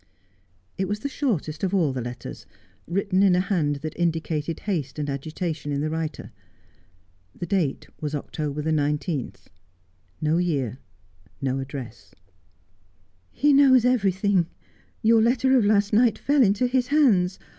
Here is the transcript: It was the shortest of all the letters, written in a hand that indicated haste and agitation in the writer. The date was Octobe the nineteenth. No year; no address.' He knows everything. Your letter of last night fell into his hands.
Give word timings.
It 0.79 0.87
was 0.87 1.01
the 1.01 1.07
shortest 1.07 1.63
of 1.63 1.75
all 1.75 1.93
the 1.93 2.01
letters, 2.01 2.47
written 2.87 3.21
in 3.21 3.35
a 3.35 3.39
hand 3.39 3.75
that 3.83 3.95
indicated 3.95 4.61
haste 4.61 4.97
and 4.97 5.07
agitation 5.07 5.71
in 5.71 5.81
the 5.81 5.91
writer. 5.91 6.31
The 7.35 7.45
date 7.45 7.87
was 7.99 8.15
Octobe 8.15 8.63
the 8.63 8.71
nineteenth. 8.71 9.51
No 10.19 10.39
year; 10.39 10.79
no 11.39 11.59
address.' 11.59 12.15
He 13.41 13.53
knows 13.53 13.85
everything. 13.85 14.47
Your 15.03 15.21
letter 15.21 15.55
of 15.55 15.65
last 15.65 15.93
night 15.93 16.17
fell 16.17 16.41
into 16.41 16.65
his 16.65 16.87
hands. 16.87 17.37